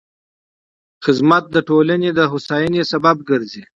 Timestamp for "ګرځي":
3.29-3.63